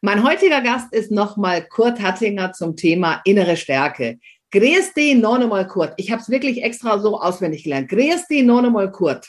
[0.00, 4.20] Mein heutiger Gast ist nochmal Kurt Hattinger zum Thema innere Stärke.
[4.52, 5.94] Grüß dich, nochmal Kurt.
[5.96, 7.88] Ich habe es wirklich extra so auswendig gelernt.
[7.88, 9.28] Grüß dich, nochmal Kurt.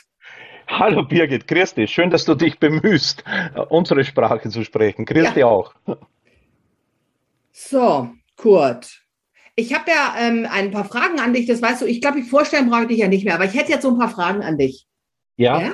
[0.68, 1.90] Hallo Birgit, grüß dich.
[1.90, 3.24] Schön, dass du dich bemühst,
[3.68, 5.04] unsere Sprache zu sprechen.
[5.04, 5.30] Grüß ja.
[5.32, 5.74] dich auch.
[7.50, 9.02] So, Kurt.
[9.56, 11.86] Ich habe ja ähm, ein paar Fragen an dich, das weißt du.
[11.86, 13.90] Ich glaube, ich vorstellen brauche ich dich ja nicht mehr, aber ich hätte jetzt so
[13.90, 14.86] ein paar Fragen an dich.
[15.36, 15.60] Ja.
[15.60, 15.72] ja?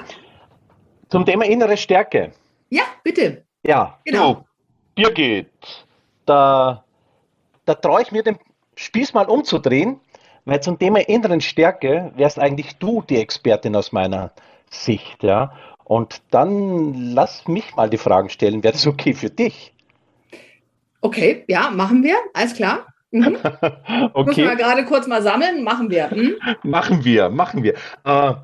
[1.11, 2.33] Zum Thema innere Stärke.
[2.71, 3.45] Ja, bitte.
[3.63, 4.46] Ja, genau.
[4.97, 5.47] Birgit,
[6.25, 6.83] da,
[7.66, 8.39] da traue ich mir den
[8.77, 10.01] Spieß mal umzudrehen,
[10.47, 14.33] weil zum Thema inneren Stärke wärst eigentlich du die Expertin aus meiner
[14.71, 15.53] Sicht, ja.
[15.85, 18.65] Und dann lass mich mal die Fragen stellen.
[18.65, 19.73] Wäre das okay für dich?
[21.01, 22.16] Okay, ja, machen wir.
[22.33, 22.87] Alles klar.
[23.10, 23.37] Mhm.
[24.15, 24.25] okay.
[24.25, 25.63] Müssen wir gerade kurz mal sammeln.
[25.63, 26.10] Machen wir.
[26.10, 26.35] Hm?
[26.63, 27.75] Machen wir, machen wir.
[28.05, 28.35] Äh,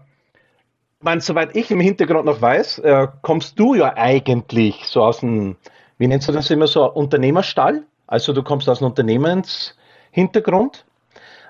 [1.01, 5.57] mein, soweit ich im Hintergrund noch weiß, äh, kommst du ja eigentlich so aus dem
[6.03, 7.85] wie nennst du das immer so, Unternehmerstall?
[8.09, 10.85] Also du kommst aus einem Unternehmenshintergrund,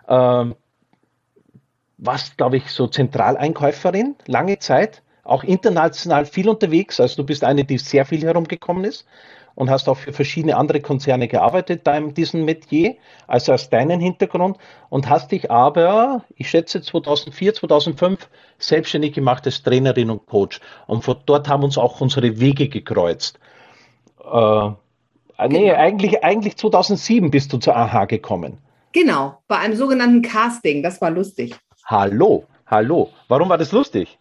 [0.06, 0.56] ähm,
[1.96, 7.00] warst, glaube ich, so Zentraleinkäuferin lange Zeit, auch international viel unterwegs.
[7.00, 9.06] Also du bist eine, die sehr viel herumgekommen ist
[9.54, 14.00] und hast auch für verschiedene andere Konzerne gearbeitet da in diesem Metier, also aus deinem
[14.00, 14.58] Hintergrund
[14.90, 18.28] und hast dich aber, ich schätze 2004, 2005
[18.58, 20.60] selbstständig gemacht als Trainerin und Coach.
[20.86, 23.38] Und von dort haben uns auch unsere Wege gekreuzt.
[24.32, 25.74] Äh, nee, genau.
[25.74, 28.58] eigentlich, eigentlich 2007 bist du zur AHA gekommen.
[28.92, 30.82] Genau, bei einem sogenannten Casting.
[30.82, 31.54] Das war lustig.
[31.86, 33.10] Hallo, hallo.
[33.28, 34.18] Warum war das lustig?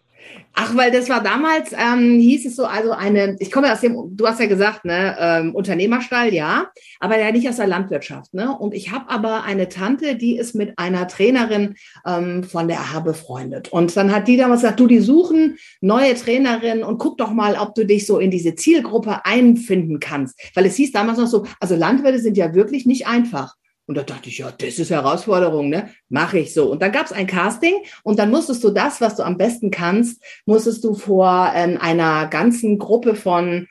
[0.53, 3.95] Ach, weil das war damals, ähm, hieß es so, also eine, ich komme aus dem,
[4.11, 6.67] du hast ja gesagt, ne, ähm, Unternehmerstall, ja,
[6.99, 8.55] aber ja nicht aus der Landwirtschaft, ne?
[8.57, 12.99] Und ich habe aber eine Tante, die ist mit einer Trainerin ähm, von der AHA
[12.99, 13.69] befreundet.
[13.69, 17.55] Und dann hat die damals gesagt, du, die suchen neue Trainerin und guck doch mal,
[17.55, 20.37] ob du dich so in diese Zielgruppe einfinden kannst.
[20.53, 23.55] Weil es hieß damals noch so, also Landwirte sind ja wirklich nicht einfach.
[23.91, 25.89] Und da dachte ich, ja, das ist Herausforderung, ne?
[26.07, 26.71] Mache ich so.
[26.71, 29.69] Und dann gab es ein Casting und dann musstest du das, was du am besten
[29.69, 33.67] kannst, musstest du vor äh, einer ganzen Gruppe von,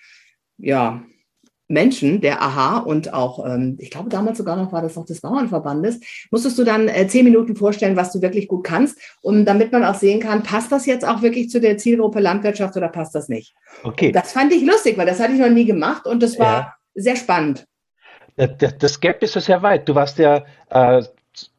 [0.58, 1.02] ja,
[1.68, 5.22] Menschen, der AHA und auch, ähm, ich glaube damals sogar noch war das noch des
[5.22, 6.00] Bauernverbandes,
[6.30, 9.84] musstest du dann äh, zehn Minuten vorstellen, was du wirklich gut kannst, um damit man
[9.84, 13.30] auch sehen kann, passt das jetzt auch wirklich zu der Zielgruppe Landwirtschaft oder passt das
[13.30, 13.54] nicht?
[13.84, 14.08] Okay.
[14.08, 16.60] Und das fand ich lustig, weil das hatte ich noch nie gemacht und das war
[16.60, 16.74] ja.
[16.94, 17.64] sehr spannend.
[18.36, 18.48] Äh,
[18.78, 19.88] das Gap ist ja sehr weit.
[19.88, 21.02] Du warst ja äh,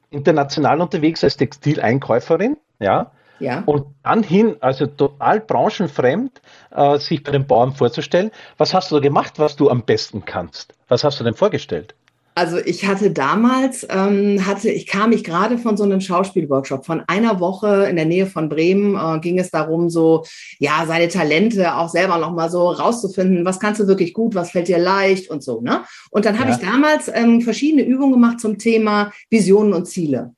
[0.10, 3.12] international unterwegs als Textileinkäuferin, ja.
[3.40, 3.64] Ja.
[3.66, 8.30] Und dann hin, also total branchenfremd, äh, sich bei den Bauern vorzustellen.
[8.58, 10.76] Was hast du da gemacht, was du am besten kannst?
[10.88, 11.96] Was hast du denn vorgestellt?
[12.34, 16.86] Also ich hatte damals, ähm, hatte, ich kam ich gerade von so einem Schauspielworkshop.
[16.86, 20.24] Von einer Woche in der Nähe von Bremen äh, ging es darum, so
[20.58, 23.44] ja seine Talente auch selber noch mal so rauszufinden.
[23.44, 24.34] Was kannst du wirklich gut?
[24.34, 25.60] Was fällt dir leicht und so.
[25.60, 25.84] Ne?
[26.10, 26.56] Und dann habe ja.
[26.56, 30.34] ich damals ähm, verschiedene Übungen gemacht zum Thema Visionen und Ziele.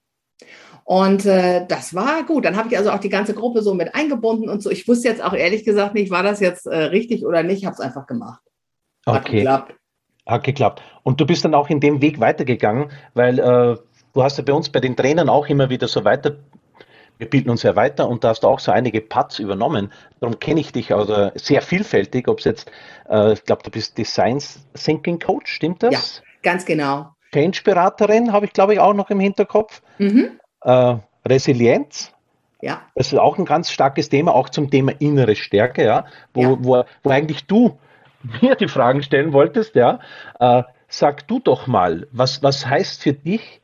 [0.85, 2.45] Und äh, das war gut.
[2.45, 4.69] Dann habe ich also auch die ganze Gruppe so mit eingebunden und so.
[4.69, 7.59] Ich wusste jetzt auch ehrlich gesagt nicht, war das jetzt äh, richtig oder nicht.
[7.59, 8.41] Ich habe es einfach gemacht.
[9.05, 9.37] Hat okay.
[9.37, 9.75] geklappt.
[10.25, 10.81] Hat geklappt.
[11.03, 13.77] Und du bist dann auch in dem Weg weitergegangen, weil äh,
[14.13, 16.37] du hast ja bei uns bei den Trainern auch immer wieder so weiter,
[17.17, 19.91] wir bilden uns ja weiter und da hast du auch so einige Pads übernommen.
[20.19, 22.71] Darum kenne ich dich also sehr vielfältig, ob es jetzt,
[23.09, 24.41] äh, ich glaube, du bist Design
[24.73, 26.21] Thinking Coach, stimmt das?
[26.23, 27.13] Ja, ganz genau.
[27.33, 29.81] Change-Beraterin habe ich, glaube ich, auch noch im Hinterkopf.
[29.97, 30.39] Mhm.
[30.61, 32.11] Äh, Resilienz.
[32.61, 32.81] Ja.
[32.95, 36.57] Das ist auch ein ganz starkes Thema, auch zum Thema innere Stärke, ja, wo, ja.
[36.59, 37.77] wo, wo eigentlich du
[38.41, 39.99] mir die Fragen stellen wolltest, ja,
[40.39, 40.63] äh,
[40.93, 43.61] sag du doch mal, was, was heißt für dich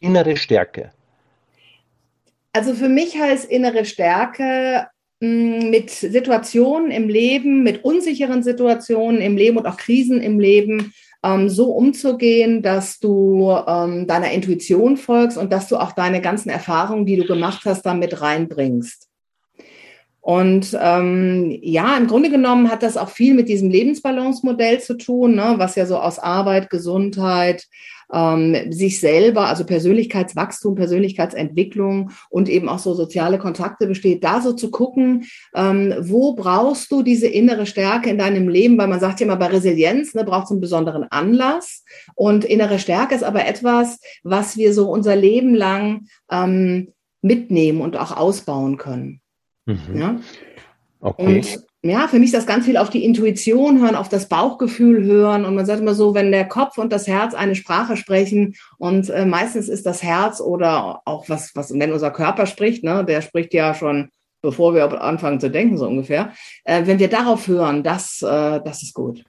[0.00, 0.92] innere Stärke?
[2.52, 4.86] Also für mich heißt innere Stärke
[5.20, 10.94] mm, mit Situationen im Leben, mit unsicheren Situationen im Leben und auch Krisen im Leben
[11.24, 16.48] ähm, so umzugehen, dass du ähm, deiner Intuition folgst und dass du auch deine ganzen
[16.48, 19.07] Erfahrungen, die du gemacht hast, damit reinbringst.
[20.28, 25.36] Und ähm, ja, im Grunde genommen hat das auch viel mit diesem Lebensbalance-Modell zu tun,
[25.36, 27.64] ne, was ja so aus Arbeit, Gesundheit,
[28.12, 34.52] ähm, sich selber, also Persönlichkeitswachstum, Persönlichkeitsentwicklung und eben auch so soziale Kontakte besteht, da so
[34.52, 39.20] zu gucken, ähm, wo brauchst du diese innere Stärke in deinem Leben, weil man sagt
[39.20, 41.84] ja immer bei Resilienz, ne, braucht es einen besonderen Anlass
[42.14, 46.92] und innere Stärke ist aber etwas, was wir so unser Leben lang ähm,
[47.22, 49.22] mitnehmen und auch ausbauen können.
[49.68, 49.98] Mhm.
[49.98, 50.16] Ja?
[51.00, 51.36] Okay.
[51.36, 55.04] Und ja, für mich ist das ganz viel auf die Intuition hören, auf das Bauchgefühl
[55.04, 55.44] hören.
[55.44, 59.08] Und man sagt immer so, wenn der Kopf und das Herz eine Sprache sprechen und
[59.10, 63.22] äh, meistens ist das Herz oder auch was, was, wenn unser Körper spricht, ne, der
[63.22, 64.08] spricht ja schon,
[64.42, 66.32] bevor wir anfangen zu denken, so ungefähr.
[66.64, 69.22] Äh, wenn wir darauf hören, das, äh, das ist gut.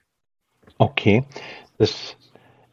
[0.78, 1.24] Okay.
[1.78, 2.16] Das,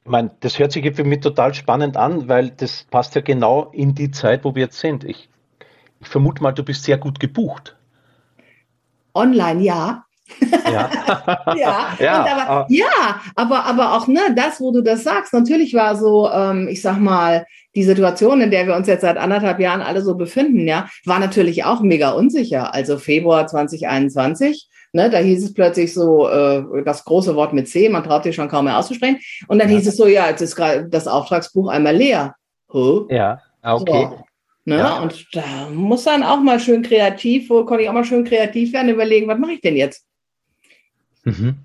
[0.03, 3.69] ich meine, das hört sich für mich total spannend an, weil das passt ja genau
[3.73, 5.03] in die Zeit, wo wir jetzt sind.
[5.03, 5.29] Ich,
[6.07, 7.75] ich vermute mal, du bist sehr gut gebucht.
[9.13, 10.05] Online, ja.
[10.41, 10.89] Ja.
[11.55, 15.73] ja, ja, aber, aber, ja, aber, aber auch ne, das, wo du das sagst, natürlich
[15.73, 17.45] war so, ähm, ich sag mal,
[17.75, 21.19] die Situation, in der wir uns jetzt seit anderthalb Jahren alle so befinden, ja, war
[21.19, 22.73] natürlich auch mega unsicher.
[22.73, 27.89] Also Februar 2021, ne, da hieß es plötzlich so, äh, das große Wort mit C,
[27.89, 29.19] man traut sich schon kaum mehr auszusprechen.
[29.49, 29.75] Und dann ja.
[29.75, 32.35] hieß es so, ja, jetzt ist gerade das Auftragsbuch einmal leer.
[32.71, 33.07] Huh?
[33.09, 34.07] Ja, okay.
[34.09, 34.26] So.
[34.67, 34.79] Ne?
[34.79, 34.99] Ja.
[34.99, 38.73] Und da muss dann auch mal schön kreativ, wo konnte ich auch mal schön kreativ
[38.73, 40.05] werden, überlegen, was mache ich denn jetzt?
[41.23, 41.55] Mhm.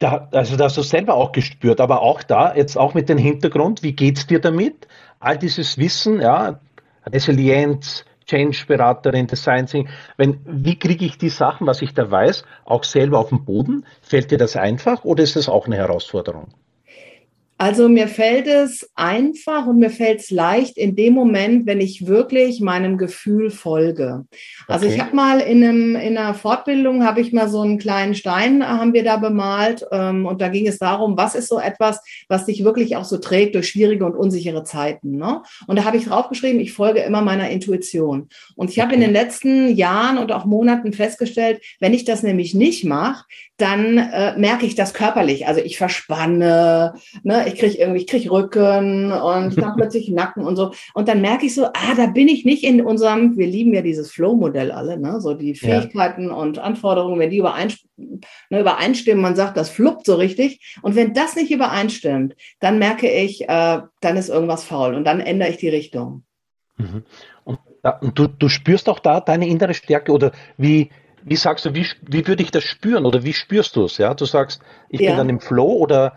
[0.00, 3.18] Da, also da hast du selber auch gespürt, aber auch da, jetzt auch mit dem
[3.18, 4.88] Hintergrund, wie geht es dir damit?
[5.20, 6.58] All dieses Wissen, ja,
[7.06, 12.82] Resilienz, Change-Beraterin, Design Thinking, wenn, wie kriege ich die Sachen, was ich da weiß, auch
[12.82, 13.86] selber auf den Boden?
[14.02, 16.48] Fällt dir das einfach oder ist das auch eine Herausforderung?
[17.60, 22.06] Also mir fällt es einfach und mir fällt es leicht in dem Moment, wenn ich
[22.06, 24.24] wirklich meinem Gefühl folge.
[24.66, 24.94] Also okay.
[24.94, 28.62] ich habe mal in, einem, in einer Fortbildung, habe ich mal so einen kleinen Stein,
[28.62, 32.00] äh, haben wir da bemalt ähm, und da ging es darum, was ist so etwas,
[32.28, 35.18] was dich wirklich auch so trägt durch schwierige und unsichere Zeiten.
[35.18, 35.42] Ne?
[35.66, 38.30] Und da habe ich draufgeschrieben, ich folge immer meiner Intuition.
[38.56, 42.54] Und ich habe in den letzten Jahren und auch Monaten festgestellt, wenn ich das nämlich
[42.54, 43.26] nicht mache,
[43.60, 45.46] dann äh, merke ich das körperlich.
[45.46, 50.44] Also ich verspanne, ne, ich kriege irgendwie, ich kriege Rücken und ich habe plötzlich Nacken
[50.44, 50.72] und so.
[50.94, 53.82] Und dann merke ich so, ah, da bin ich nicht in unserem, wir lieben ja
[53.82, 56.34] dieses Flow-Modell alle, ne, so die Fähigkeiten ja.
[56.34, 58.20] und Anforderungen, wenn die übereinstimmen,
[58.50, 60.76] ne, übereinstimmen, man sagt, das fluppt so richtig.
[60.82, 65.20] Und wenn das nicht übereinstimmt, dann merke ich, äh, dann ist irgendwas faul und dann
[65.20, 66.24] ändere ich die Richtung.
[66.76, 67.04] Mhm.
[67.44, 67.58] Und,
[68.00, 70.90] und du, du spürst auch da deine innere Stärke oder wie,
[71.22, 73.98] wie sagst du, wie, wie würde ich das spüren oder wie spürst du es?
[73.98, 75.10] Ja, du sagst, ich ja.
[75.10, 76.14] bin dann im Flow oder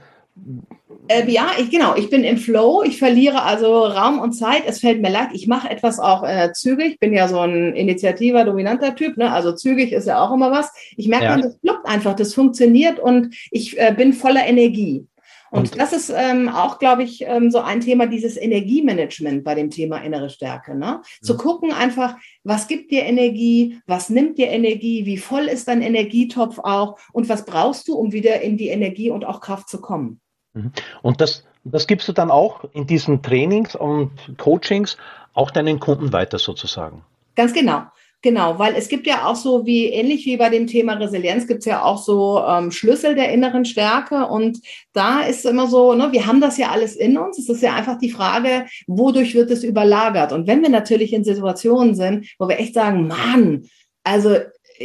[1.07, 1.95] äh, ja, ich, genau.
[1.95, 2.83] Ich bin im Flow.
[2.83, 4.63] Ich verliere also Raum und Zeit.
[4.65, 5.29] Es fällt mir leid.
[5.33, 6.93] Ich mache etwas auch äh, zügig.
[6.93, 9.17] Ich bin ja so ein initiativer, dominanter Typ.
[9.17, 9.31] Ne?
[9.31, 10.71] Also zügig ist ja auch immer was.
[10.97, 11.37] Ich merke, ja.
[11.37, 12.15] das klappt einfach.
[12.15, 15.05] Das funktioniert und ich äh, bin voller Energie.
[15.51, 19.53] Und, und das ist ähm, auch, glaube ich, ähm, so ein Thema, dieses Energiemanagement bei
[19.53, 20.73] dem Thema innere Stärke.
[20.73, 21.01] Ne?
[21.21, 21.37] Zu mhm.
[21.37, 26.57] gucken einfach, was gibt dir Energie, was nimmt dir Energie, wie voll ist dein Energietopf
[26.57, 30.21] auch und was brauchst du, um wieder in die Energie und auch Kraft zu kommen.
[30.53, 30.71] Mhm.
[31.01, 34.97] Und das, das gibst du dann auch in diesen Trainings und Coachings
[35.33, 37.03] auch deinen Kunden weiter sozusagen.
[37.35, 37.83] Ganz genau.
[38.23, 41.59] Genau, weil es gibt ja auch so wie ähnlich wie bei dem Thema Resilienz gibt
[41.59, 44.59] es ja auch so ähm, Schlüssel der inneren Stärke und
[44.93, 47.37] da ist immer so, ne, wir haben das ja alles in uns.
[47.37, 50.31] Es ist ja einfach die Frage, wodurch wird es überlagert?
[50.31, 53.67] Und wenn wir natürlich in Situationen sind, wo wir echt sagen, Mann,
[54.05, 54.37] also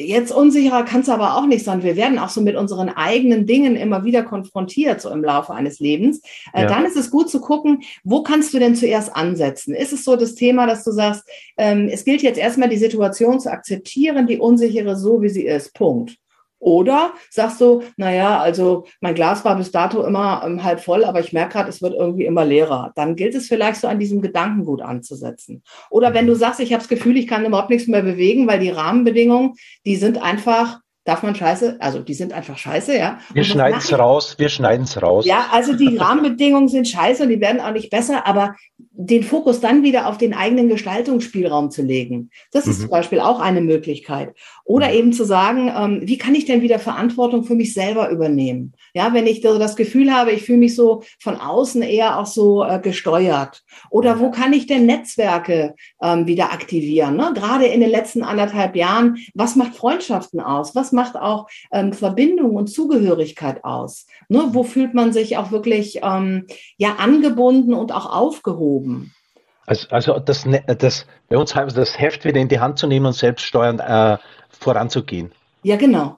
[0.07, 1.83] Jetzt unsicherer kann es aber auch nicht sein.
[1.83, 5.81] Wir werden auch so mit unseren eigenen Dingen immer wieder konfrontiert, so im Laufe eines
[5.81, 6.21] Lebens.
[6.53, 6.69] Äh, ja.
[6.69, 9.75] Dann ist es gut zu gucken, wo kannst du denn zuerst ansetzen?
[9.75, 11.25] Ist es so das Thema, dass du sagst,
[11.57, 15.75] ähm, es gilt jetzt erstmal die Situation zu akzeptieren, die unsichere so, wie sie ist.
[15.75, 16.17] Punkt.
[16.59, 21.21] Oder sagst du, naja, also mein Glas war bis dato immer ähm, halb voll, aber
[21.21, 22.93] ich merke gerade, es wird irgendwie immer leerer.
[22.97, 25.63] Dann gilt es vielleicht so an diesem Gedankengut anzusetzen.
[25.91, 28.59] Oder wenn du sagst, ich habe das Gefühl, ich kann überhaupt nichts mehr bewegen, weil
[28.59, 29.55] die Rahmenbedingungen,
[29.87, 33.19] die sind einfach darf man scheiße, also die sind einfach scheiße, ja.
[33.33, 35.25] Wir schneiden es raus, wir schneiden es raus.
[35.25, 39.61] Ja, also die Rahmenbedingungen sind scheiße und die werden auch nicht besser, aber den Fokus
[39.61, 42.83] dann wieder auf den eigenen Gestaltungsspielraum zu legen, das ist mhm.
[42.83, 44.35] zum Beispiel auch eine Möglichkeit.
[44.69, 44.95] Oder mhm.
[44.95, 48.75] eben zu sagen, ähm, wie kann ich denn wieder Verantwortung für mich selber übernehmen?
[48.93, 52.63] Ja, wenn ich das Gefühl habe, ich fühle mich so von außen eher auch so
[52.63, 53.65] äh, gesteuert.
[53.89, 57.17] Oder wo kann ich denn Netzwerke ähm, wieder aktivieren?
[57.17, 57.33] Ne?
[57.35, 60.75] Gerade in den letzten anderthalb Jahren, was macht Freundschaften aus?
[60.75, 64.05] Was macht auch ähm, Verbindung und Zugehörigkeit aus?
[64.29, 64.51] Ne?
[64.51, 66.45] Wo fühlt man sich auch wirklich ähm,
[66.77, 69.15] ja angebunden und auch aufgehoben?
[69.69, 72.87] Also, also das, ne, das, bei uns heißt das Heft wieder in die Hand zu
[72.87, 74.17] nehmen und selbststeuernd äh,
[74.49, 75.33] voranzugehen.
[75.63, 76.17] Ja, genau.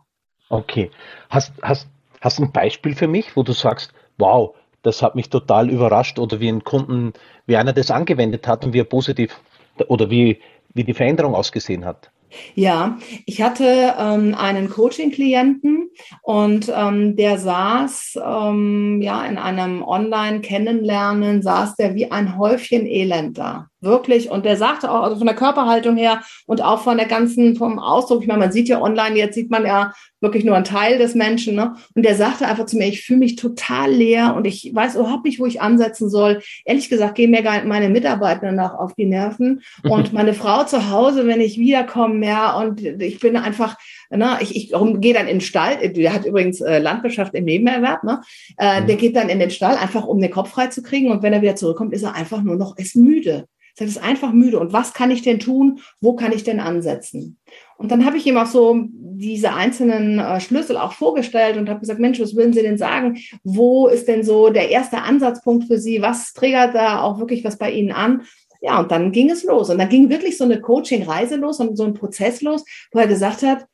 [0.51, 0.93] Okay.
[1.29, 1.89] Hast, hast,
[2.21, 6.39] hast ein Beispiel für mich, wo du sagst, wow, das hat mich total überrascht oder
[6.39, 7.13] wie ein Kunden,
[7.47, 9.41] wie einer das angewendet hat und wie er positiv
[9.89, 10.41] oder wie,
[10.73, 12.13] wie die Veränderung ausgesehen hat?
[12.55, 15.91] Ja, ich hatte ähm, einen Coaching-Klienten
[16.23, 23.39] und ähm, der saß ähm, ja in einem Online-Kennenlernen, saß der wie ein Häufchen Elend
[23.39, 23.69] da.
[23.83, 24.31] Wirklich.
[24.31, 27.79] Und der sagte auch, also von der Körperhaltung her und auch von der ganzen, vom
[27.79, 30.99] Ausdruck, ich meine, man sieht ja online, jetzt sieht man ja wirklich nur einen Teil
[30.99, 31.55] des Menschen.
[31.55, 31.75] Ne?
[31.95, 35.25] Und der sagte einfach zu mir, ich fühle mich total leer und ich weiß überhaupt
[35.25, 36.43] nicht, wo ich ansetzen soll.
[36.65, 41.27] Ehrlich gesagt, gehen mir meine Mitarbeiter nach auf die Nerven und meine Frau zu Hause,
[41.27, 43.77] wenn ich wiederkomme, ja, und ich bin einfach,
[44.11, 48.05] ne, ich, ich gehe dann in den Stall, der hat übrigens äh, Landwirtschaft im Nebenerwerb,
[48.05, 48.21] ne?
[48.59, 51.23] Äh, der geht dann in den Stall, einfach um den Kopf frei zu kriegen und
[51.23, 53.47] wenn er wieder zurückkommt, ist er einfach nur noch, ist müde.
[53.79, 54.59] Er ist einfach müde.
[54.59, 55.81] Und was kann ich denn tun?
[56.01, 57.39] Wo kann ich denn ansetzen?
[57.77, 61.81] Und dann habe ich ihm auch so diese einzelnen äh, Schlüssel auch vorgestellt und habe
[61.81, 63.19] gesagt, Mensch, was würden Sie denn sagen?
[63.43, 66.03] Wo ist denn so der erste Ansatzpunkt für Sie?
[66.03, 68.23] Was triggert da auch wirklich was bei Ihnen an?
[68.61, 69.71] Ja, und dann ging es los.
[69.71, 73.07] Und dann ging wirklich so eine Coaching-Reise los und so ein Prozess los, wo er
[73.07, 73.67] gesagt hat,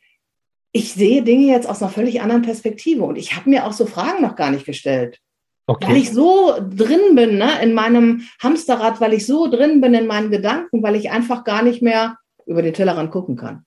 [0.71, 3.03] ich sehe Dinge jetzt aus einer völlig anderen Perspektive.
[3.03, 5.21] Und ich habe mir auch so Fragen noch gar nicht gestellt.
[5.69, 5.89] Okay.
[5.89, 10.07] Weil ich so drin bin, ne, in meinem Hamsterrad, weil ich so drin bin in
[10.07, 13.65] meinen Gedanken, weil ich einfach gar nicht mehr über den Tellerrand gucken kann.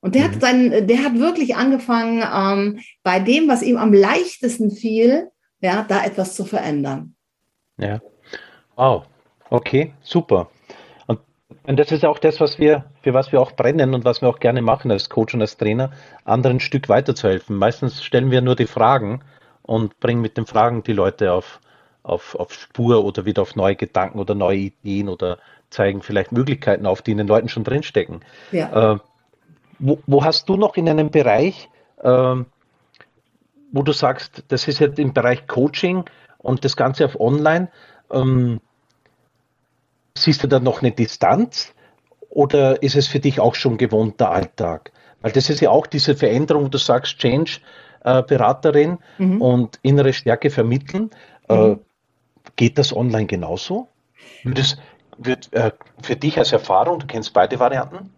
[0.00, 0.32] Und der mhm.
[0.32, 5.84] hat sein, der hat wirklich angefangen, ähm, bei dem, was ihm am leichtesten fiel, ja,
[5.86, 7.14] da etwas zu verändern.
[7.78, 8.00] Ja.
[8.76, 9.04] Wow.
[9.50, 10.48] Okay, super.
[11.06, 11.20] Und,
[11.66, 14.28] und das ist auch das, was wir, für was wir auch brennen und was wir
[14.28, 15.92] auch gerne machen als Coach und als Trainer,
[16.24, 17.56] anderen ein Stück weiterzuhelfen.
[17.56, 19.20] Meistens stellen wir nur die Fragen
[19.66, 21.60] und bringen mit den Fragen die Leute auf,
[22.02, 25.38] auf, auf Spur oder wieder auf neue Gedanken oder neue Ideen oder
[25.70, 28.20] zeigen vielleicht Möglichkeiten auf, die in den Leuten schon drinstecken.
[28.52, 28.94] Ja.
[28.94, 28.98] Äh,
[29.78, 31.68] wo, wo, hast du noch in einem Bereich,
[32.02, 32.36] äh,
[33.72, 36.04] wo du sagst, das ist jetzt im Bereich Coaching
[36.38, 37.68] und das Ganze auf Online,
[38.12, 38.60] ähm,
[40.16, 41.74] siehst du da noch eine Distanz
[42.28, 44.92] oder ist es für dich auch schon gewohnter Alltag?
[45.22, 47.60] Weil das ist ja auch diese Veränderung, du sagst Change,
[48.04, 49.42] äh, Beraterin mhm.
[49.42, 51.10] und innere Stärke vermitteln.
[51.48, 51.80] Äh, mhm.
[52.56, 53.88] Geht das online genauso?
[54.44, 54.76] Wird es,
[55.18, 58.10] wird, äh, für dich als Erfahrung, du kennst beide Varianten?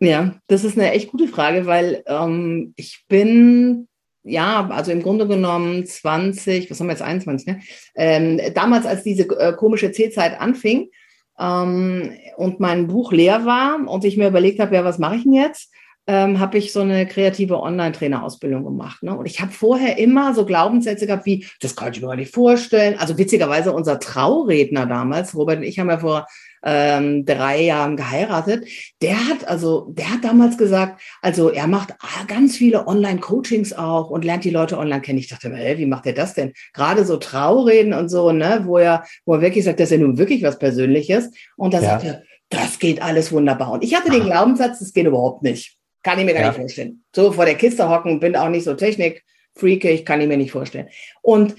[0.00, 3.88] Ja, das ist eine echt gute Frage, weil ähm, ich bin
[4.24, 7.60] ja, also im Grunde genommen 20, was haben wir jetzt 21, ne?
[7.96, 10.90] Ähm, damals, als diese äh, komische C-Zeit anfing
[11.38, 15.24] ähm, und mein Buch leer war und ich mir überlegt habe, ja, was mache ich
[15.24, 15.72] denn jetzt?
[16.06, 19.02] Ähm, habe ich so eine kreative Online-Trainer-Ausbildung gemacht.
[19.02, 19.16] Ne?
[19.16, 22.34] Und ich habe vorher immer so Glaubenssätze gehabt wie, das kann ich mir gar nicht
[22.34, 22.98] vorstellen.
[22.98, 26.26] Also witzigerweise unser Trauredner damals, Robert und ich haben ja vor
[26.64, 28.68] ähm, drei Jahren geheiratet,
[29.00, 31.94] der hat also, der hat damals gesagt, also er macht
[32.26, 35.18] ganz viele Online-Coachings auch und lernt die Leute online kennen.
[35.18, 36.52] Ich dachte, hey, wie macht er das denn?
[36.72, 40.04] Gerade so Traureden und so, ne, wo er, wo er wirklich sagt, das ist ja
[40.04, 41.30] nun wirklich was Persönliches.
[41.56, 41.90] Und da ja.
[41.90, 43.72] sagt er, das geht alles wunderbar.
[43.72, 45.78] Und ich hatte den Glaubenssatz, das geht überhaupt nicht.
[46.02, 46.48] Kann ich mir gar ja.
[46.48, 47.04] nicht vorstellen.
[47.14, 50.88] So vor der Kiste hocken, bin auch nicht so technikfreakig, kann ich mir nicht vorstellen.
[51.20, 51.54] Und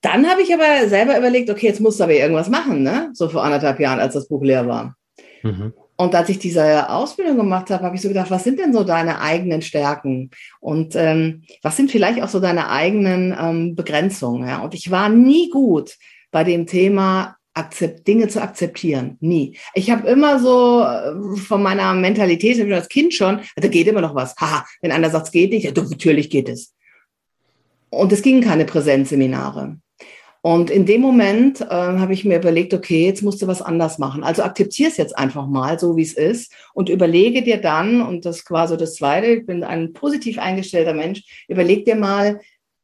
[0.00, 3.10] dann habe ich aber selber überlegt, okay, jetzt musst du aber irgendwas machen, ne?
[3.14, 4.96] So vor anderthalb Jahren, als das Buch leer war.
[5.42, 5.72] Mhm.
[5.96, 8.84] Und als ich diese Ausbildung gemacht habe, habe ich so gedacht, was sind denn so
[8.84, 10.30] deine eigenen Stärken?
[10.60, 14.46] Und ähm, was sind vielleicht auch so deine eigenen ähm, Begrenzungen?
[14.46, 14.58] Ja?
[14.58, 15.96] Und ich war nie gut
[16.30, 19.16] bei dem Thema akzept, Dinge zu akzeptieren.
[19.20, 19.56] Nie.
[19.74, 24.14] Ich habe immer so äh, von meiner Mentalität, als Kind schon, da geht immer noch
[24.14, 24.34] was.
[24.36, 26.74] Haha, wenn einer sagt, es geht nicht, ja, natürlich geht es.
[27.90, 29.78] Und es gingen keine Präsenzseminare.
[30.42, 33.98] Und in dem Moment äh, habe ich mir überlegt, okay, jetzt musst du was anders
[33.98, 34.22] machen.
[34.22, 38.24] Also akzeptiere es jetzt einfach mal, so wie es ist, und überlege dir dann, und
[38.24, 42.40] das quasi das Zweite, ich bin ein positiv eingestellter Mensch, überleg dir mal,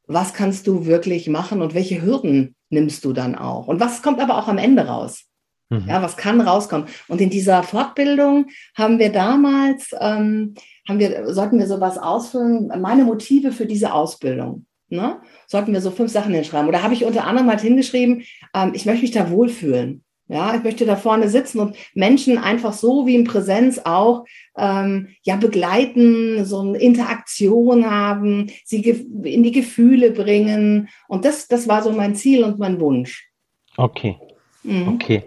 [0.08, 3.68] was kannst du wirklich machen und welche Hürden nimmst du dann auch?
[3.68, 5.24] Und was kommt aber auch am Ende raus?
[5.70, 5.88] Mhm.
[5.88, 6.86] Ja, was kann rauskommen?
[7.08, 10.54] Und in dieser Fortbildung haben wir damals, ähm,
[10.88, 14.66] haben wir, sollten wir sowas ausfüllen, meine Motive für diese Ausbildung.
[14.88, 15.20] Ne?
[15.46, 16.68] Sollten wir so fünf Sachen hinschreiben.
[16.68, 18.24] Oder habe ich unter anderem halt hingeschrieben,
[18.54, 20.04] ähm, ich möchte mich da wohlfühlen.
[20.32, 24.24] Ja, ich möchte da vorne sitzen und Menschen einfach so wie in Präsenz auch
[24.56, 28.80] ähm, ja begleiten, so eine Interaktion haben, sie
[29.24, 30.88] in die Gefühle bringen.
[31.06, 33.28] Und das, das war so mein Ziel und mein Wunsch.
[33.76, 34.16] Okay.
[34.62, 34.88] Mhm.
[34.94, 35.22] Okay.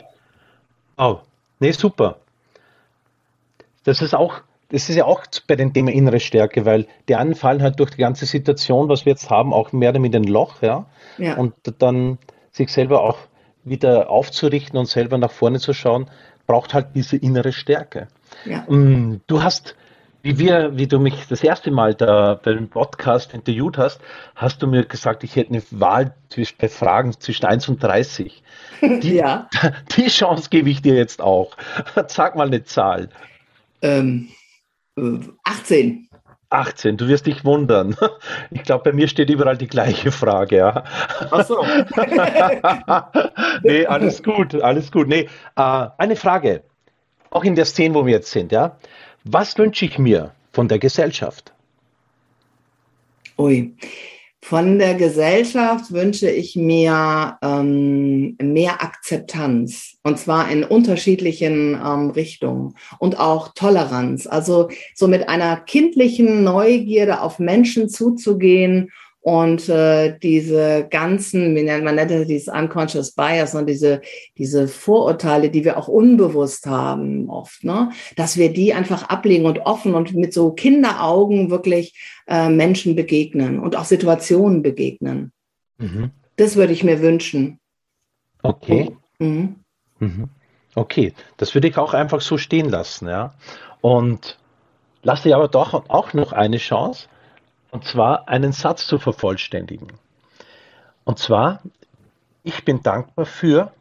[0.98, 1.18] Oh,
[1.60, 2.18] nee, super.
[3.84, 7.36] Das ist auch, das ist ja auch bei dem Thema innere Stärke, weil die einen
[7.36, 10.64] fallen halt durch die ganze Situation, was wir jetzt haben, auch mehr damit ein Loch,
[10.64, 10.88] ja.
[11.20, 11.38] ja.
[11.38, 12.18] Und dann
[12.52, 13.20] sich selber auch
[13.66, 16.10] wieder aufzurichten und selber nach vorne zu schauen,
[16.48, 18.08] braucht halt diese innere Stärke.
[18.46, 18.60] Ja.
[18.70, 19.76] Mm, du hast,
[20.22, 24.00] wie wir, wie du mich das erste Mal da beim Podcast interviewt hast,
[24.36, 28.44] hast du mir gesagt, ich hätte eine Wahl zwischen, bei Fragen zwischen 1 und 30.
[28.82, 29.50] Die, ja.
[29.98, 31.58] die Chance gebe ich dir jetzt auch.
[32.08, 33.10] Sag mal eine Zahl.
[33.82, 34.30] Ähm,
[35.44, 36.10] 18.
[36.56, 37.96] Äh, 18, du wirst dich wundern.
[38.52, 40.58] Ich glaube, bei mir steht überall die gleiche Frage.
[40.58, 40.84] Ja.
[41.32, 41.64] Ach so.
[43.64, 45.08] nee, alles gut, alles gut.
[45.08, 46.64] Nee, äh, eine Frage,
[47.32, 48.78] auch in der Szene, wo wir jetzt sind, ja.
[49.24, 51.52] Was wünsche ich mir von der Gesellschaft?
[53.38, 53.76] Ui,
[54.48, 62.76] von der Gesellschaft wünsche ich mir ähm, mehr Akzeptanz und zwar in unterschiedlichen ähm, Richtungen
[63.00, 64.28] und auch Toleranz.
[64.28, 68.92] Also so mit einer kindlichen Neugierde auf Menschen zuzugehen
[69.26, 74.02] und äh, diese ganzen, wie nennt man nennt das, dieses unconscious bias und diese,
[74.38, 77.90] diese Vorurteile, die wir auch unbewusst haben oft, ne?
[78.18, 81.96] dass wir die einfach ablegen und offen und mit so Kinderaugen wirklich
[82.28, 85.32] äh, Menschen begegnen und auch Situationen begegnen.
[85.80, 86.12] Mhm.
[86.36, 87.60] Das würde ich mir wünschen.
[88.44, 88.96] Okay.
[89.18, 89.56] Mhm.
[89.98, 90.30] Mhm.
[90.76, 93.34] Okay, das würde ich auch einfach so stehen lassen, ja.
[93.82, 94.38] Und
[95.02, 97.08] lasse ich aber doch auch noch eine Chance
[97.76, 99.90] und zwar einen Satz zu vervollständigen.
[101.04, 101.62] Und zwar,
[102.42, 103.74] ich bin dankbar für.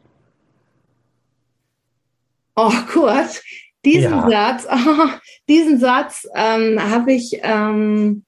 [2.57, 3.41] Oh Kurt,
[3.85, 4.57] diesen ja.
[4.57, 5.07] Satz, oh,
[5.47, 8.25] diesen Satz ähm, habe ich ähm,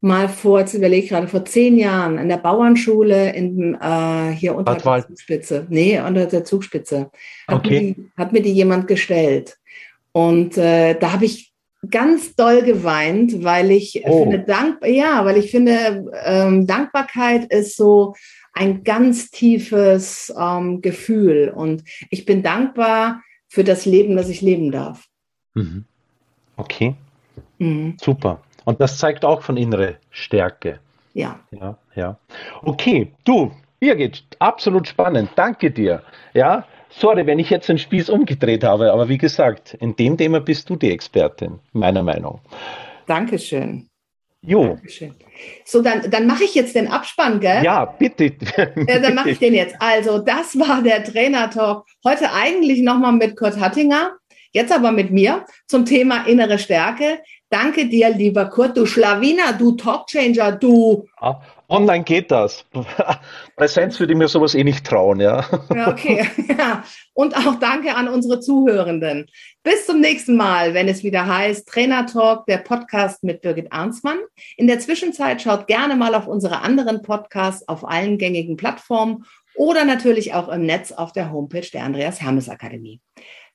[0.00, 4.76] mal vor, jetzt überlege gerade, vor zehn Jahren in der Bauernschule in, äh, hier unter
[4.76, 5.66] der Zugspitze.
[5.70, 7.10] Nee, unter der Zugspitze.
[7.48, 7.68] Hat, okay.
[7.68, 9.58] mir, die, hat mir die jemand gestellt.
[10.12, 11.49] Und äh, da habe ich
[11.88, 14.22] ganz doll geweint, weil ich oh.
[14.22, 18.14] finde, Dank, ja, weil ich finde, ähm, Dankbarkeit ist so
[18.52, 24.70] ein ganz tiefes ähm, Gefühl und ich bin dankbar für das Leben, das ich leben
[24.70, 25.06] darf.
[25.54, 25.84] Mhm.
[26.56, 26.94] Okay.
[27.58, 27.96] Mhm.
[28.00, 28.42] Super.
[28.64, 30.80] Und das zeigt auch von innere Stärke.
[31.14, 31.40] Ja.
[31.50, 32.18] Ja, ja.
[32.62, 35.30] Okay, du, Birgit, absolut spannend.
[35.34, 36.02] Danke dir.
[36.34, 40.40] Ja, sorry, wenn ich jetzt den Spieß umgedreht habe, aber wie gesagt, in dem Thema
[40.40, 42.40] bist du die Expertin, meiner Meinung.
[43.06, 43.88] Dankeschön.
[44.42, 44.74] Jo.
[44.74, 45.14] Dankeschön.
[45.64, 47.62] So, dann, dann mache ich jetzt den Abspann, gell?
[47.64, 48.32] Ja, bitte.
[48.56, 49.76] ja, dann mache ich den jetzt.
[49.78, 51.86] Also, das war der Trainer-Talk.
[52.04, 54.16] Heute eigentlich nochmal mit Kurt Hattinger,
[54.52, 57.20] jetzt aber mit mir zum Thema innere Stärke.
[57.50, 61.06] Danke dir, lieber Kurt, du Schlawiner, du Talkchanger, du.
[61.18, 62.64] Ah, online geht das.
[63.56, 65.44] Präsenz würde ich mir sowas eh nicht trauen, ja.
[65.74, 66.28] Ja, okay.
[66.58, 66.84] Ja.
[67.14, 69.26] Und auch danke an unsere Zuhörenden.
[69.62, 74.18] Bis zum nächsten Mal, wenn es wieder heißt Trainer Talk, der Podcast mit Birgit Arnsmann.
[74.56, 79.84] In der Zwischenzeit schaut gerne mal auf unsere anderen Podcasts auf allen gängigen Plattformen oder
[79.84, 83.00] natürlich auch im Netz auf der Homepage der Andreas Hermes Akademie.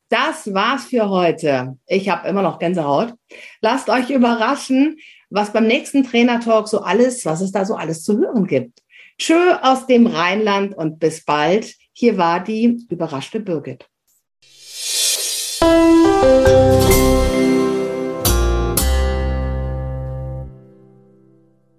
[0.10, 1.78] Das war's für heute.
[1.88, 3.14] Ich habe immer noch Gänsehaut.
[3.62, 4.98] Lasst euch überraschen,
[5.30, 8.82] was beim nächsten Trainer-Talk so alles, was es da so alles zu hören gibt.
[9.18, 11.74] Tschö aus dem Rheinland und bis bald.
[11.94, 13.88] Hier war die überraschte Birgit.